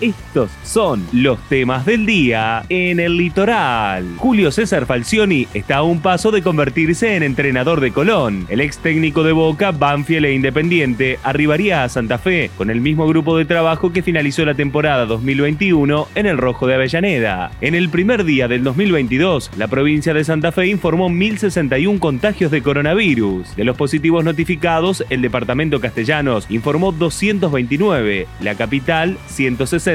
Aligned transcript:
Estos 0.00 0.52
son 0.62 1.04
los 1.12 1.40
temas 1.48 1.84
del 1.84 2.06
día 2.06 2.62
en 2.68 3.00
el 3.00 3.16
litoral. 3.16 4.06
Julio 4.16 4.52
César 4.52 4.86
Falcioni 4.86 5.48
está 5.54 5.78
a 5.78 5.82
un 5.82 6.00
paso 6.00 6.30
de 6.30 6.40
convertirse 6.40 7.16
en 7.16 7.24
entrenador 7.24 7.80
de 7.80 7.90
Colón. 7.90 8.46
El 8.48 8.60
ex 8.60 8.78
técnico 8.78 9.24
de 9.24 9.32
Boca, 9.32 9.72
Banfield 9.72 10.26
e 10.26 10.34
Independiente, 10.34 11.18
arribaría 11.24 11.82
a 11.82 11.88
Santa 11.88 12.18
Fe 12.18 12.52
con 12.56 12.70
el 12.70 12.80
mismo 12.80 13.08
grupo 13.08 13.36
de 13.36 13.44
trabajo 13.44 13.92
que 13.92 14.02
finalizó 14.02 14.44
la 14.44 14.54
temporada 14.54 15.04
2021 15.04 16.06
en 16.14 16.26
el 16.26 16.38
Rojo 16.38 16.68
de 16.68 16.74
Avellaneda. 16.74 17.50
En 17.60 17.74
el 17.74 17.88
primer 17.88 18.22
día 18.22 18.46
del 18.46 18.62
2022, 18.62 19.50
la 19.56 19.66
provincia 19.66 20.14
de 20.14 20.22
Santa 20.22 20.52
Fe 20.52 20.68
informó 20.68 21.08
1.061 21.08 21.98
contagios 21.98 22.52
de 22.52 22.62
coronavirus. 22.62 23.56
De 23.56 23.64
los 23.64 23.76
positivos 23.76 24.24
notificados, 24.24 25.04
el 25.10 25.22
departamento 25.22 25.80
Castellanos 25.80 26.46
informó 26.50 26.92
229, 26.92 28.28
la 28.40 28.54
capital 28.54 29.18
160 29.26 29.87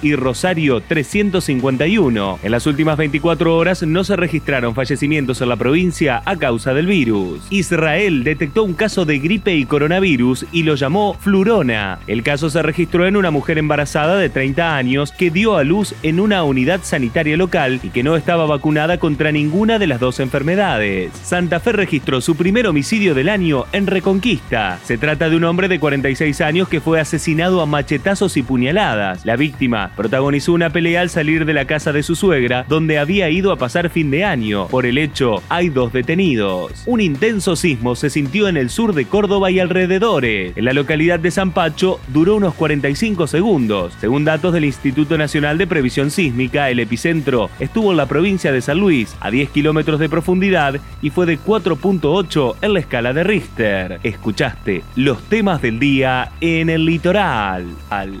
y 0.00 0.14
Rosario 0.14 0.80
351. 0.80 2.38
En 2.40 2.52
las 2.52 2.68
últimas 2.68 2.96
24 2.96 3.56
horas 3.56 3.82
no 3.82 4.04
se 4.04 4.14
registraron 4.14 4.76
fallecimientos 4.76 5.40
en 5.40 5.48
la 5.48 5.56
provincia 5.56 6.22
a 6.24 6.36
causa 6.36 6.72
del 6.72 6.86
virus. 6.86 7.40
Israel 7.50 8.22
detectó 8.22 8.62
un 8.62 8.74
caso 8.74 9.04
de 9.04 9.18
gripe 9.18 9.56
y 9.56 9.64
coronavirus 9.64 10.46
y 10.52 10.62
lo 10.62 10.76
llamó 10.76 11.14
Flurona. 11.14 11.98
El 12.06 12.22
caso 12.22 12.48
se 12.48 12.62
registró 12.62 13.08
en 13.08 13.16
una 13.16 13.32
mujer 13.32 13.58
embarazada 13.58 14.18
de 14.18 14.28
30 14.28 14.76
años 14.76 15.10
que 15.10 15.32
dio 15.32 15.56
a 15.56 15.64
luz 15.64 15.96
en 16.04 16.20
una 16.20 16.44
unidad 16.44 16.82
sanitaria 16.84 17.36
local 17.36 17.80
y 17.82 17.88
que 17.88 18.04
no 18.04 18.14
estaba 18.14 18.46
vacunada 18.46 18.98
contra 18.98 19.32
ninguna 19.32 19.80
de 19.80 19.88
las 19.88 19.98
dos 19.98 20.20
enfermedades. 20.20 21.10
Santa 21.24 21.58
Fe 21.58 21.72
registró 21.72 22.20
su 22.20 22.36
primer 22.36 22.68
homicidio 22.68 23.16
del 23.16 23.28
año 23.28 23.64
en 23.72 23.88
Reconquista. 23.88 24.78
Se 24.84 24.96
trata 24.96 25.28
de 25.28 25.34
un 25.34 25.42
hombre 25.42 25.66
de 25.66 25.80
46 25.80 26.40
años 26.40 26.68
que 26.68 26.80
fue 26.80 27.00
asesinado 27.00 27.60
a 27.60 27.66
machetazos 27.66 28.36
y 28.36 28.44
puñaladas. 28.44 29.26
La 29.26 29.39
víctima 29.40 29.90
protagonizó 29.96 30.52
una 30.52 30.70
pelea 30.70 31.00
al 31.00 31.08
salir 31.08 31.46
de 31.46 31.54
la 31.54 31.64
casa 31.64 31.92
de 31.92 32.02
su 32.02 32.14
suegra, 32.14 32.66
donde 32.68 32.98
había 32.98 33.30
ido 33.30 33.52
a 33.52 33.56
pasar 33.56 33.88
fin 33.88 34.10
de 34.10 34.22
año. 34.22 34.68
Por 34.68 34.84
el 34.84 34.98
hecho, 34.98 35.42
hay 35.48 35.70
dos 35.70 35.92
detenidos. 35.92 36.84
Un 36.86 37.00
intenso 37.00 37.56
sismo 37.56 37.96
se 37.96 38.10
sintió 38.10 38.48
en 38.48 38.58
el 38.58 38.68
sur 38.68 38.94
de 38.94 39.06
Córdoba 39.06 39.50
y 39.50 39.58
alrededores. 39.58 40.56
En 40.56 40.66
la 40.66 40.74
localidad 40.74 41.18
de 41.18 41.30
San 41.30 41.52
Pacho 41.52 41.98
duró 42.08 42.36
unos 42.36 42.54
45 42.54 43.26
segundos. 43.26 43.94
Según 43.98 44.24
datos 44.24 44.52
del 44.52 44.66
Instituto 44.66 45.16
Nacional 45.16 45.56
de 45.56 45.66
Previsión 45.66 46.10
Sísmica, 46.10 46.68
el 46.68 46.78
epicentro 46.78 47.48
estuvo 47.58 47.90
en 47.90 47.96
la 47.96 48.06
provincia 48.06 48.52
de 48.52 48.60
San 48.60 48.78
Luis, 48.78 49.16
a 49.20 49.30
10 49.30 49.48
kilómetros 49.50 49.98
de 49.98 50.10
profundidad, 50.10 50.78
y 51.00 51.08
fue 51.08 51.24
de 51.24 51.38
4.8 51.38 52.56
en 52.60 52.74
la 52.74 52.80
escala 52.80 53.14
de 53.14 53.24
Richter. 53.24 54.00
Escuchaste 54.02 54.84
los 54.96 55.22
temas 55.24 55.62
del 55.62 55.78
día 55.78 56.32
en 56.42 56.68
el 56.68 56.84
litoral. 56.84 57.64
Al 57.88 58.20